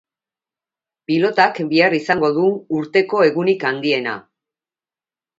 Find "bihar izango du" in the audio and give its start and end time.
1.73-2.45